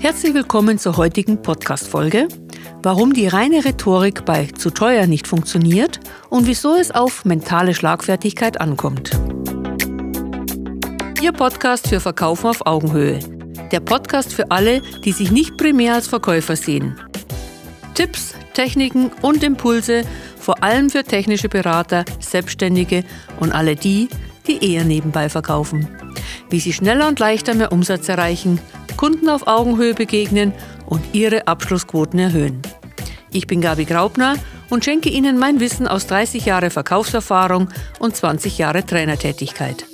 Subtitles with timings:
[0.00, 2.28] Herzlich willkommen zur heutigen Podcast-Folge.
[2.84, 5.98] Warum die reine Rhetorik bei zu teuer nicht funktioniert
[6.30, 9.10] und wieso es auf mentale Schlagfertigkeit ankommt.
[11.20, 13.18] Ihr Podcast für Verkaufen auf Augenhöhe.
[13.72, 16.96] Der Podcast für alle, die sich nicht primär als Verkäufer sehen.
[17.94, 20.02] Tipps, Techniken und Impulse,
[20.38, 23.02] vor allem für technische Berater, Selbstständige
[23.40, 24.08] und alle die,
[24.46, 25.88] die eher nebenbei verkaufen.
[26.50, 28.60] Wie sie schneller und leichter mehr Umsatz erreichen
[28.98, 30.52] Kunden auf Augenhöhe begegnen
[30.84, 32.60] und ihre Abschlussquoten erhöhen.
[33.30, 34.34] Ich bin Gabi Graubner
[34.70, 37.68] und schenke Ihnen mein Wissen aus 30 Jahre Verkaufserfahrung
[38.00, 39.86] und 20 Jahre Trainertätigkeit.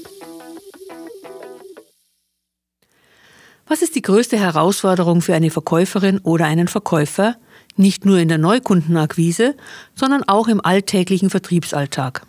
[3.67, 7.37] Was ist die größte Herausforderung für eine Verkäuferin oder einen Verkäufer,
[7.77, 9.55] nicht nur in der Neukundenakquise,
[9.95, 12.27] sondern auch im alltäglichen Vertriebsalltag?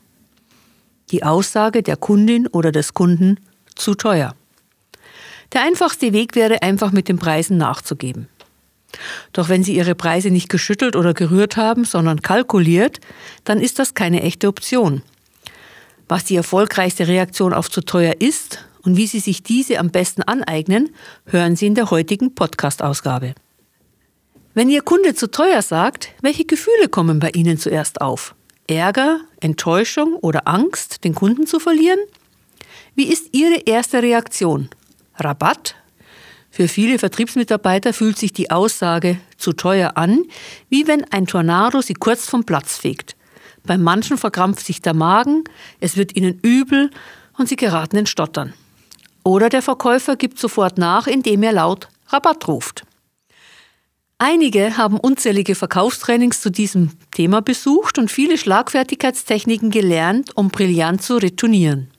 [1.12, 3.40] Die Aussage der Kundin oder des Kunden
[3.76, 4.36] zu teuer.
[5.54, 8.27] Der einfachste Weg wäre einfach mit den Preisen nachzugeben.
[9.34, 12.99] Doch wenn Sie Ihre Preise nicht geschüttelt oder gerührt haben, sondern kalkuliert,
[13.43, 15.02] dann ist das keine echte Option.
[16.07, 20.21] Was die erfolgreichste Reaktion auf zu teuer ist und wie Sie sich diese am besten
[20.24, 20.90] aneignen,
[21.26, 23.34] hören Sie in der heutigen Podcast-Ausgabe.
[24.54, 28.35] Wenn Ihr Kunde zu teuer sagt, welche Gefühle kommen bei Ihnen zuerst auf?
[28.68, 31.99] Ärger, Enttäuschung oder Angst, den Kunden zu verlieren?
[32.96, 34.70] Wie ist Ihre erste Reaktion?
[35.18, 35.76] Rabatt.
[36.49, 40.24] Für viele Vertriebsmitarbeiter fühlt sich die Aussage zu teuer an,
[40.70, 43.16] wie wenn ein Tornado sie kurz vom Platz fegt.
[43.63, 45.43] Bei manchen verkrampft sich der Magen,
[45.80, 46.91] es wird ihnen übel
[47.38, 48.54] und sie geraten in Stottern.
[49.24, 52.84] Oder der Verkäufer gibt sofort nach, indem er laut Rabatt ruft.
[54.18, 61.18] Einige haben unzählige Verkaufstrainings zu diesem Thema besucht und viele Schlagfertigkeitstechniken gelernt, um brillant zu
[61.18, 61.90] retournieren.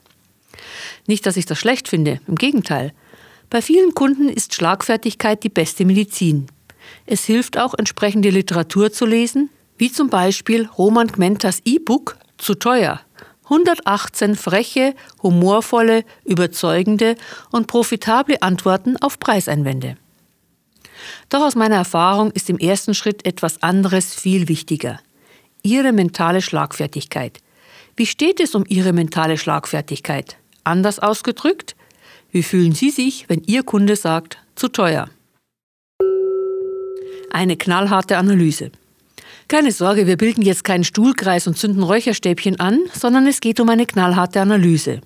[1.05, 2.91] Nicht, dass ich das schlecht finde, im Gegenteil.
[3.49, 6.47] Bei vielen Kunden ist Schlagfertigkeit die beste Medizin.
[7.05, 12.99] Es hilft auch, entsprechende Literatur zu lesen, wie zum Beispiel Roman Gmentas E-Book Zu teuer.
[13.45, 17.15] 118 freche, humorvolle, überzeugende
[17.51, 19.95] und profitable Antworten auf Preiseinwände.
[21.29, 24.99] Doch aus meiner Erfahrung ist im ersten Schritt etwas anderes viel wichtiger.
[25.63, 27.39] Ihre mentale Schlagfertigkeit.
[27.95, 30.37] Wie steht es um Ihre mentale Schlagfertigkeit?
[30.65, 31.76] Anders ausgedrückt,
[32.31, 35.09] wie fühlen Sie sich, wenn Ihr Kunde sagt, zu teuer?
[37.31, 38.71] Eine knallharte Analyse.
[39.47, 43.69] Keine Sorge, wir bilden jetzt keinen Stuhlkreis und zünden Räucherstäbchen an, sondern es geht um
[43.69, 45.01] eine knallharte Analyse.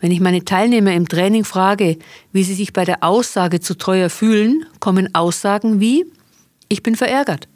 [0.00, 1.98] Wenn ich meine Teilnehmer im Training frage,
[2.32, 6.06] wie sie sich bei der Aussage zu teuer fühlen, kommen Aussagen wie
[6.68, 7.48] Ich bin verärgert.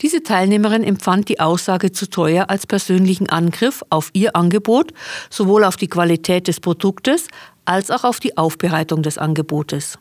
[0.00, 4.92] Diese Teilnehmerin empfand die Aussage zu teuer als persönlichen Angriff auf ihr Angebot,
[5.30, 7.28] sowohl auf die Qualität des Produktes
[7.64, 9.98] als auch auf die Aufbereitung des Angebotes.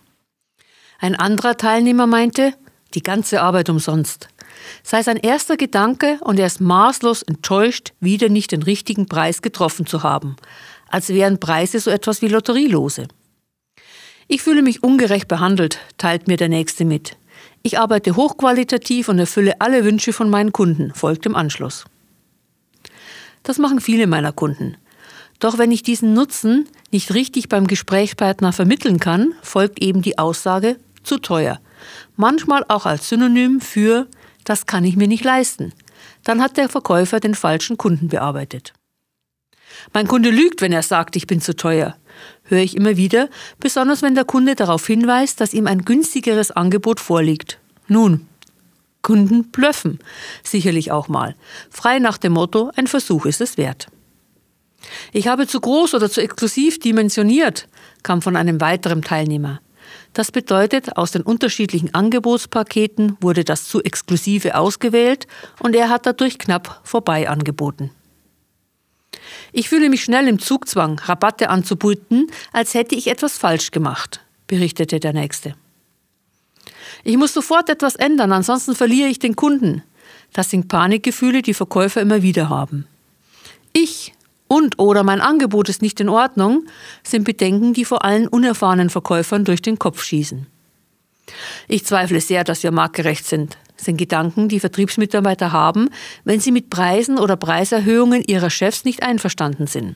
[0.99, 2.53] Ein anderer Teilnehmer meinte,
[2.93, 4.27] die ganze Arbeit umsonst.
[4.83, 9.85] Sei sein erster Gedanke und er ist maßlos enttäuscht, wieder nicht den richtigen Preis getroffen
[9.85, 10.35] zu haben,
[10.89, 13.07] als wären Preise so etwas wie Lotterielose.
[14.27, 17.17] Ich fühle mich ungerecht behandelt, teilt mir der Nächste mit.
[17.65, 21.85] Ich arbeite hochqualitativ und erfülle alle Wünsche von meinen Kunden, folgt im Anschluss.
[23.41, 24.75] Das machen viele meiner Kunden.
[25.39, 30.77] Doch wenn ich diesen Nutzen nicht richtig beim Gesprächspartner vermitteln kann, folgt eben die Aussage
[31.03, 31.59] zu teuer.
[32.17, 34.07] Manchmal auch als Synonym für
[34.43, 35.73] das kann ich mir nicht leisten.
[36.23, 38.73] Dann hat der Verkäufer den falschen Kunden bearbeitet.
[39.93, 41.95] Mein Kunde lügt, wenn er sagt, ich bin zu teuer.
[42.43, 43.29] Höre ich immer wieder,
[43.59, 47.59] besonders wenn der Kunde darauf hinweist, dass ihm ein günstigeres Angebot vorliegt.
[47.87, 48.27] Nun,
[49.01, 49.99] Kunden blöffen,
[50.43, 51.35] sicherlich auch mal.
[51.69, 53.87] Frei nach dem Motto, ein Versuch ist es wert.
[55.11, 57.67] Ich habe zu groß oder zu exklusiv dimensioniert,
[58.01, 59.61] kam von einem weiteren Teilnehmer.
[60.13, 65.27] Das bedeutet, aus den unterschiedlichen Angebotspaketen wurde das zu exklusive ausgewählt
[65.59, 67.91] und er hat dadurch knapp vorbei angeboten.
[69.51, 74.99] Ich fühle mich schnell im Zugzwang, Rabatte anzubieten, als hätte ich etwas falsch gemacht, berichtete
[74.99, 75.55] der Nächste.
[77.03, 79.83] Ich muss sofort etwas ändern, ansonsten verliere ich den Kunden.
[80.31, 82.87] Das sind Panikgefühle, die Verkäufer immer wieder haben.
[83.73, 84.13] Ich
[84.47, 86.65] und oder mein Angebot ist nicht in Ordnung,
[87.03, 90.47] sind Bedenken, die vor allen unerfahrenen Verkäufern durch den Kopf schießen.
[91.67, 95.89] Ich zweifle sehr, dass wir marktgerecht sind sind Gedanken, die Vertriebsmitarbeiter haben,
[96.23, 99.95] wenn sie mit Preisen oder Preiserhöhungen ihrer Chefs nicht einverstanden sind.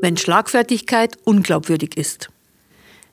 [0.00, 2.28] Wenn Schlagfertigkeit unglaubwürdig ist.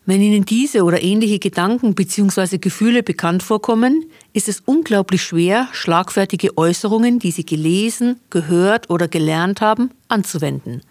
[0.10, 2.58] Wenn Ihnen diese oder ähnliche Gedanken bzw.
[2.58, 9.62] Gefühle bekannt vorkommen, ist es unglaublich schwer, schlagfertige Äußerungen, die Sie gelesen, gehört oder gelernt
[9.62, 10.82] haben, anzuwenden.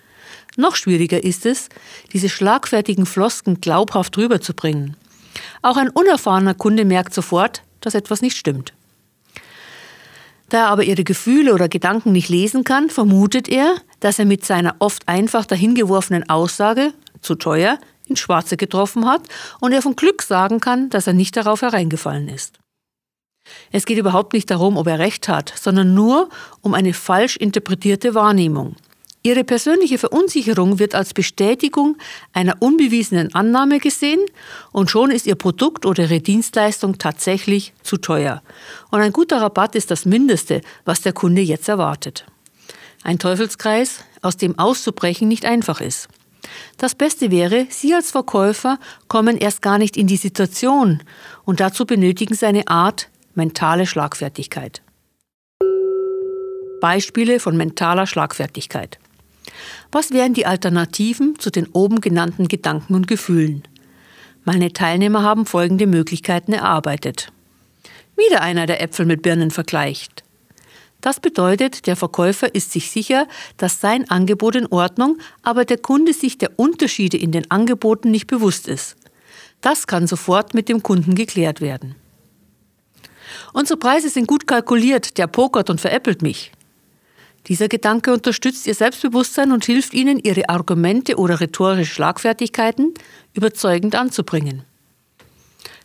[0.57, 1.69] Noch schwieriger ist es,
[2.13, 4.97] diese schlagfertigen Flosken glaubhaft rüberzubringen.
[5.63, 8.75] Auch ein unerfahrener Kunde merkt sofort, dass etwas nicht stimmt.
[10.51, 14.45] Da er aber ihre Gefühle oder Gedanken nicht lesen kann, vermutet er, dass er mit
[14.45, 16.93] seiner oft einfach dahingeworfenen Aussage
[17.23, 19.23] zu teuer ins Schwarze getroffen hat
[19.61, 22.59] und er von Glück sagen kann, dass er nicht darauf hereingefallen ist.
[23.73, 26.29] Es geht überhaupt nicht darum, ob er recht hat, sondern nur
[26.61, 28.77] um eine falsch interpretierte Wahrnehmung.
[29.29, 31.99] Ihre persönliche Verunsicherung wird als Bestätigung
[32.33, 34.21] einer unbewiesenen Annahme gesehen
[34.73, 38.43] und schon ist Ihr Produkt oder Ihre Dienstleistung tatsächlich zu teuer.
[38.91, 42.25] Und ein guter Rabatt ist das Mindeste, was der Kunde jetzt erwartet.
[43.03, 46.09] Ein Teufelskreis, aus dem auszubrechen nicht einfach ist.
[46.79, 48.79] Das Beste wäre, Sie als Verkäufer
[49.09, 51.03] kommen erst gar nicht in die Situation
[51.45, 54.81] und dazu benötigen Sie eine Art mentale Schlagfertigkeit.
[56.81, 58.99] Beispiele von mentaler Schlagfertigkeit.
[59.91, 63.63] Was wären die Alternativen zu den oben genannten Gedanken und Gefühlen?
[64.45, 67.33] Meine Teilnehmer haben folgende Möglichkeiten erarbeitet.
[68.17, 70.25] Wieder einer, der Äpfel mit Birnen vergleicht.
[71.01, 76.13] Das bedeutet, der Verkäufer ist sich sicher, dass sein Angebot in Ordnung, aber der Kunde
[76.13, 78.97] sich der Unterschiede in den Angeboten nicht bewusst ist.
[79.61, 81.95] Das kann sofort mit dem Kunden geklärt werden.
[83.53, 86.53] Unsere Preise sind gut kalkuliert, der pokert und veräppelt mich.
[87.49, 92.93] Dieser Gedanke unterstützt Ihr Selbstbewusstsein und hilft Ihnen, Ihre Argumente oder rhetorische Schlagfertigkeiten
[93.33, 94.65] überzeugend anzubringen.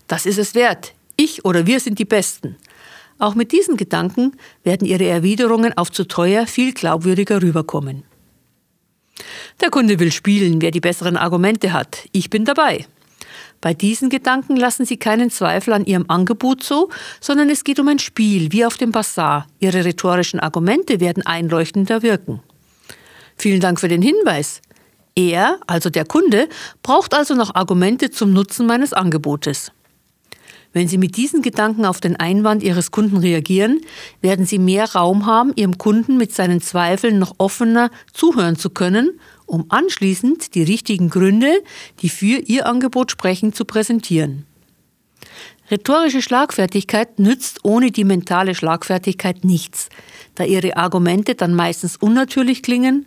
[0.07, 0.93] Das ist es wert.
[1.15, 2.57] Ich oder wir sind die Besten.
[3.17, 4.33] Auch mit diesen Gedanken
[4.63, 8.03] werden Ihre Erwiderungen auf zu teuer viel glaubwürdiger rüberkommen.
[9.61, 12.09] Der Kunde will spielen, wer die besseren Argumente hat.
[12.11, 12.85] Ich bin dabei.
[13.63, 16.89] Bei diesen Gedanken lassen Sie keinen Zweifel an Ihrem Angebot zu,
[17.21, 19.47] sondern es geht um ein Spiel, wie auf dem Bazar.
[19.57, 22.41] Ihre rhetorischen Argumente werden einleuchtender wirken.
[23.37, 24.61] Vielen Dank für den Hinweis.
[25.15, 26.49] Er, also der Kunde,
[26.81, 29.71] braucht also noch Argumente zum Nutzen meines Angebotes.
[30.73, 33.79] Wenn Sie mit diesen Gedanken auf den Einwand Ihres Kunden reagieren,
[34.19, 39.21] werden Sie mehr Raum haben, Ihrem Kunden mit seinen Zweifeln noch offener zuhören zu können,
[39.45, 41.63] um anschließend die richtigen Gründe,
[42.01, 44.45] die für Ihr Angebot sprechen, zu präsentieren.
[45.71, 49.89] Rhetorische Schlagfertigkeit nützt ohne die mentale Schlagfertigkeit nichts,
[50.35, 53.05] da Ihre Argumente dann meistens unnatürlich klingen,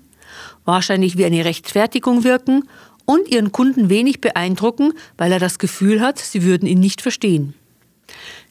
[0.64, 2.64] wahrscheinlich wie eine Rechtfertigung wirken
[3.04, 7.54] und ihren Kunden wenig beeindrucken, weil er das Gefühl hat, sie würden ihn nicht verstehen.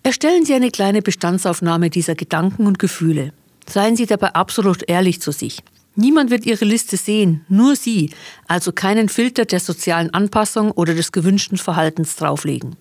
[0.03, 3.33] Erstellen Sie eine kleine Bestandsaufnahme dieser Gedanken und Gefühle.
[3.67, 5.63] Seien Sie dabei absolut ehrlich zu sich.
[5.95, 8.11] Niemand wird Ihre Liste sehen, nur Sie,
[8.47, 12.77] also keinen Filter der sozialen Anpassung oder des gewünschten Verhaltens drauflegen.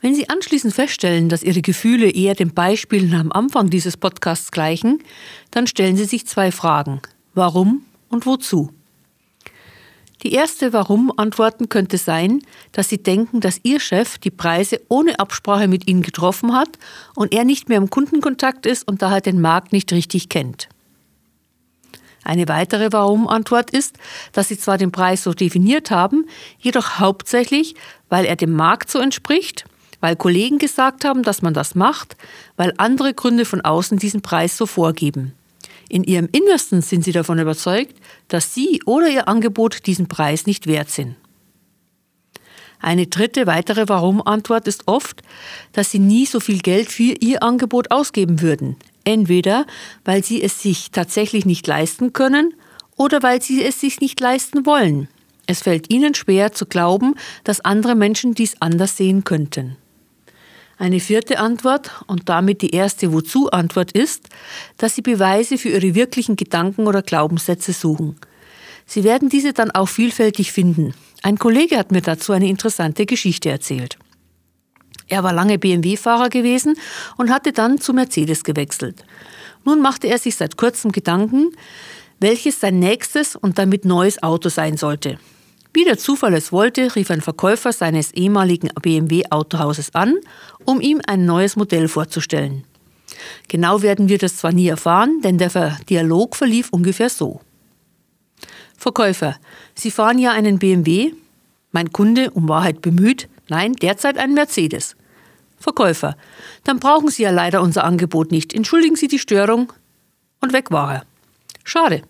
[0.00, 5.02] Wenn Sie anschließend feststellen, dass Ihre Gefühle eher den Beispielen am Anfang dieses Podcasts gleichen,
[5.50, 7.00] dann stellen Sie sich zwei Fragen.
[7.34, 8.70] Warum und wozu?
[10.22, 15.66] Die erste Warum-Antworten könnte sein, dass Sie denken, dass Ihr Chef die Preise ohne Absprache
[15.66, 16.78] mit Ihnen getroffen hat
[17.14, 20.68] und er nicht mehr im Kundenkontakt ist und daher den Markt nicht richtig kennt.
[22.24, 23.96] Eine weitere Warum-Antwort ist,
[24.32, 26.26] dass Sie zwar den Preis so definiert haben,
[26.58, 27.74] jedoch hauptsächlich,
[28.08, 29.64] weil er dem Markt so entspricht
[30.00, 32.16] weil Kollegen gesagt haben, dass man das macht,
[32.56, 35.32] weil andere Gründe von außen diesen Preis so vorgeben.
[35.88, 37.94] In ihrem Innersten sind sie davon überzeugt,
[38.28, 41.16] dass sie oder ihr Angebot diesen Preis nicht wert sind.
[42.80, 45.22] Eine dritte weitere Warum-Antwort ist oft,
[45.72, 48.76] dass sie nie so viel Geld für ihr Angebot ausgeben würden.
[49.04, 49.66] Entweder
[50.04, 52.54] weil sie es sich tatsächlich nicht leisten können
[52.96, 55.08] oder weil sie es sich nicht leisten wollen.
[55.46, 59.76] Es fällt ihnen schwer zu glauben, dass andere Menschen dies anders sehen könnten.
[60.78, 64.28] Eine vierte Antwort und damit die erste Wozu-Antwort ist,
[64.76, 68.16] dass Sie Beweise für Ihre wirklichen Gedanken oder Glaubenssätze suchen.
[68.86, 70.94] Sie werden diese dann auch vielfältig finden.
[71.22, 73.98] Ein Kollege hat mir dazu eine interessante Geschichte erzählt.
[75.08, 76.76] Er war lange BMW-Fahrer gewesen
[77.16, 79.04] und hatte dann zu Mercedes gewechselt.
[79.64, 81.50] Nun machte er sich seit kurzem Gedanken,
[82.20, 85.18] welches sein nächstes und damit neues Auto sein sollte.
[85.72, 90.16] Wie der Zufall es wollte, rief ein Verkäufer seines ehemaligen BMW-Autohauses an,
[90.64, 92.64] um ihm ein neues Modell vorzustellen.
[93.48, 97.40] Genau werden wir das zwar nie erfahren, denn der Dialog verlief ungefähr so.
[98.76, 99.36] Verkäufer,
[99.74, 101.12] Sie fahren ja einen BMW?
[101.72, 104.96] Mein Kunde, um Wahrheit bemüht, nein, derzeit ein Mercedes.
[105.58, 106.16] Verkäufer,
[106.64, 108.54] dann brauchen Sie ja leider unser Angebot nicht.
[108.54, 109.72] Entschuldigen Sie die Störung.
[110.40, 111.04] Und weg war er.
[111.64, 112.02] Schade.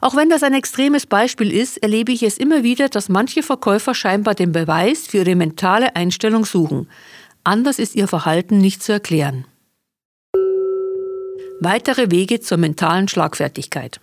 [0.00, 3.94] Auch wenn das ein extremes Beispiel ist, erlebe ich es immer wieder, dass manche Verkäufer
[3.94, 6.88] scheinbar den Beweis für ihre mentale Einstellung suchen.
[7.44, 9.44] Anders ist ihr Verhalten nicht zu erklären.
[11.60, 14.00] Weitere Wege zur mentalen Schlagfertigkeit.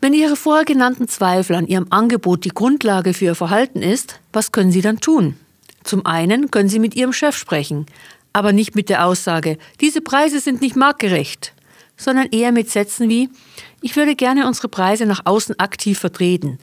[0.00, 4.50] Wenn Ihre vorher genannten Zweifel an Ihrem Angebot die Grundlage für Ihr Verhalten ist, was
[4.50, 5.36] können Sie dann tun?
[5.84, 7.84] Zum einen können Sie mit Ihrem Chef sprechen,
[8.32, 11.52] aber nicht mit der Aussage, diese Preise sind nicht marktgerecht,
[12.00, 13.28] sondern eher mit Sätzen wie,
[13.82, 16.58] ich würde gerne unsere Preise nach außen aktiv vertreten.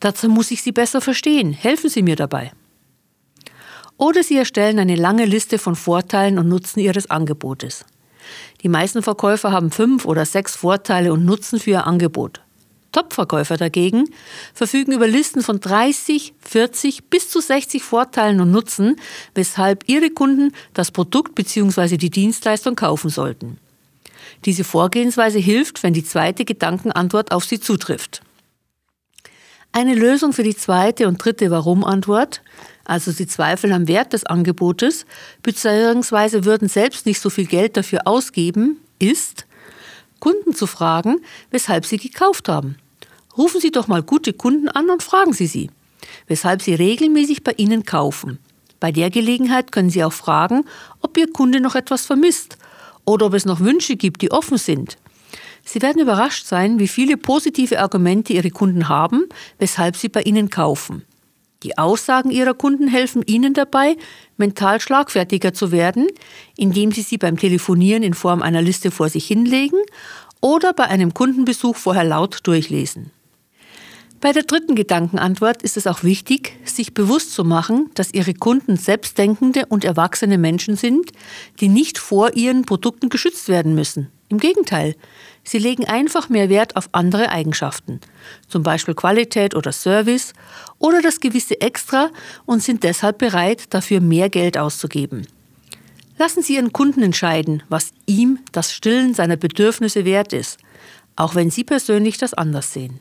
[0.00, 1.52] Dazu muss ich Sie besser verstehen.
[1.52, 2.52] Helfen Sie mir dabei.
[3.96, 7.84] Oder Sie erstellen eine lange Liste von Vorteilen und Nutzen Ihres Angebotes.
[8.62, 12.40] Die meisten Verkäufer haben fünf oder sechs Vorteile und Nutzen für ihr Angebot.
[12.92, 14.04] Top-Verkäufer dagegen
[14.52, 18.96] verfügen über Listen von 30, 40 bis zu 60 Vorteilen und Nutzen,
[19.34, 21.96] weshalb ihre Kunden das Produkt bzw.
[21.96, 23.58] die Dienstleistung kaufen sollten.
[24.44, 28.22] Diese Vorgehensweise hilft, wenn die zweite Gedankenantwort auf sie zutrifft.
[29.72, 32.42] Eine Lösung für die zweite und dritte Warum-Antwort,
[32.84, 35.06] also sie zweifeln am Wert des Angebotes,
[35.42, 36.44] bzw.
[36.44, 39.46] würden selbst nicht so viel Geld dafür ausgeben, ist,
[40.20, 42.76] Kunden zu fragen, weshalb sie gekauft haben.
[43.36, 45.70] Rufen Sie doch mal gute Kunden an und fragen Sie sie,
[46.26, 48.38] weshalb sie regelmäßig bei Ihnen kaufen.
[48.78, 50.64] Bei der Gelegenheit können Sie auch fragen,
[51.00, 52.58] ob Ihr Kunde noch etwas vermisst
[53.04, 54.96] oder ob es noch Wünsche gibt, die offen sind.
[55.64, 59.26] Sie werden überrascht sein, wie viele positive Argumente Ihre Kunden haben,
[59.58, 61.04] weshalb sie bei Ihnen kaufen.
[61.62, 63.96] Die Aussagen Ihrer Kunden helfen Ihnen dabei,
[64.36, 66.08] mental schlagfertiger zu werden,
[66.56, 69.78] indem Sie sie beim Telefonieren in Form einer Liste vor sich hinlegen
[70.40, 73.12] oder bei einem Kundenbesuch vorher laut durchlesen.
[74.22, 78.76] Bei der dritten Gedankenantwort ist es auch wichtig, sich bewusst zu machen, dass Ihre Kunden
[78.76, 81.10] selbstdenkende und erwachsene Menschen sind,
[81.58, 84.12] die nicht vor ihren Produkten geschützt werden müssen.
[84.28, 84.94] Im Gegenteil,
[85.42, 88.00] sie legen einfach mehr Wert auf andere Eigenschaften,
[88.46, 90.34] zum Beispiel Qualität oder Service
[90.78, 92.08] oder das gewisse Extra
[92.46, 95.26] und sind deshalb bereit, dafür mehr Geld auszugeben.
[96.16, 100.58] Lassen Sie Ihren Kunden entscheiden, was ihm das Stillen seiner Bedürfnisse wert ist,
[101.16, 103.00] auch wenn Sie persönlich das anders sehen.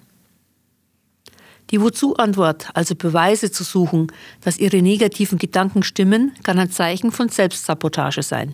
[1.72, 4.12] Die Wozu-Antwort, also Beweise zu suchen,
[4.42, 8.54] dass Ihre negativen Gedanken stimmen, kann ein Zeichen von Selbstsabotage sein.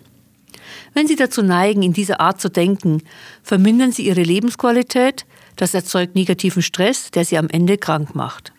[0.93, 3.01] Wenn Sie dazu neigen, in dieser Art zu denken,
[3.41, 8.53] vermindern Sie Ihre Lebensqualität, das erzeugt negativen Stress, der Sie am Ende krank macht.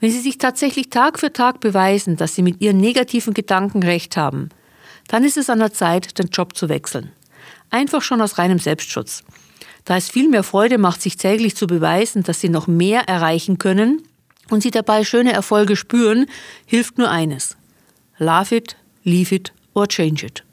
[0.00, 4.16] Wenn Sie sich tatsächlich Tag für Tag beweisen, dass Sie mit Ihren negativen Gedanken recht
[4.16, 4.50] haben,
[5.08, 7.12] dann ist es an der Zeit, den Job zu wechseln.
[7.70, 9.24] Einfach schon aus reinem Selbstschutz.
[9.88, 13.56] Da es viel mehr Freude macht, sich täglich zu beweisen, dass sie noch mehr erreichen
[13.56, 14.02] können
[14.50, 16.26] und sie dabei schöne Erfolge spüren,
[16.66, 17.56] hilft nur eines.
[18.18, 20.44] Love it, leave it or change it.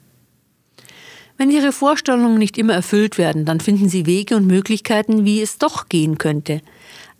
[1.36, 5.58] Wenn Ihre Vorstellungen nicht immer erfüllt werden, dann finden Sie Wege und Möglichkeiten, wie es
[5.58, 6.62] doch gehen könnte.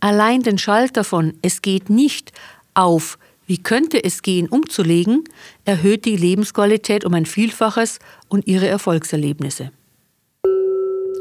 [0.00, 2.32] Allein den Schalter von Es geht nicht
[2.72, 5.24] auf Wie könnte es gehen umzulegen,
[5.66, 9.70] erhöht die Lebensqualität um ein Vielfaches und Ihre Erfolgserlebnisse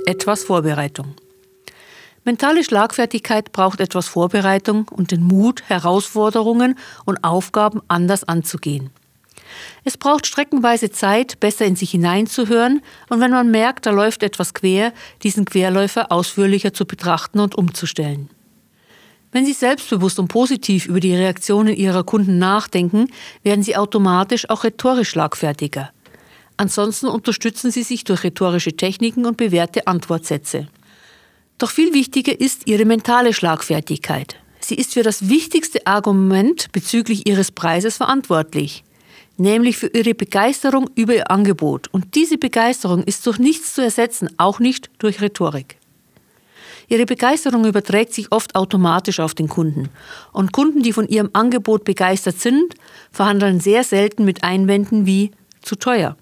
[0.05, 1.15] etwas Vorbereitung.
[2.23, 8.89] Mentale Schlagfertigkeit braucht etwas Vorbereitung und den Mut, Herausforderungen und Aufgaben anders anzugehen.
[9.83, 14.53] Es braucht streckenweise Zeit, besser in sich hineinzuhören und wenn man merkt, da läuft etwas
[14.53, 14.91] quer,
[15.23, 18.29] diesen Querläufer ausführlicher zu betrachten und umzustellen.
[19.31, 23.07] Wenn Sie selbstbewusst und positiv über die Reaktionen Ihrer Kunden nachdenken,
[23.43, 25.91] werden Sie automatisch auch rhetorisch schlagfertiger.
[26.57, 30.67] Ansonsten unterstützen sie sich durch rhetorische Techniken und bewährte Antwortsätze.
[31.57, 34.37] Doch viel wichtiger ist ihre mentale Schlagfertigkeit.
[34.59, 38.83] Sie ist für das wichtigste Argument bezüglich ihres Preises verantwortlich,
[39.37, 41.87] nämlich für ihre Begeisterung über ihr Angebot.
[41.93, 45.77] Und diese Begeisterung ist durch nichts zu ersetzen, auch nicht durch Rhetorik.
[46.87, 49.89] Ihre Begeisterung überträgt sich oft automatisch auf den Kunden.
[50.31, 52.75] Und Kunden, die von ihrem Angebot begeistert sind,
[53.11, 55.31] verhandeln sehr selten mit Einwänden wie
[55.61, 56.15] zu teuer.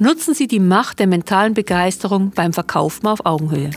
[0.00, 3.70] Nutzen Sie die Macht der mentalen Begeisterung beim Verkaufen auf Augenhöhe.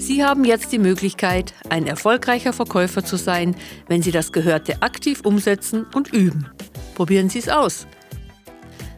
[0.00, 3.54] Sie haben jetzt die Möglichkeit, ein erfolgreicher Verkäufer zu sein,
[3.86, 6.48] wenn Sie das Gehörte aktiv umsetzen und üben.
[6.96, 7.86] Probieren Sie es aus.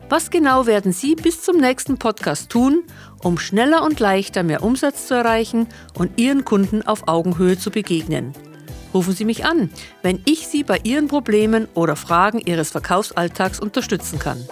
[0.08, 2.84] Was genau werden Sie bis zum nächsten Podcast tun,
[3.22, 8.32] um schneller und leichter mehr Umsatz zu erreichen und Ihren Kunden auf Augenhöhe zu begegnen?
[8.92, 9.70] Rufen Sie mich an,
[10.02, 14.44] wenn ich Sie bei Ihren Problemen oder Fragen Ihres Verkaufsalltags unterstützen kann.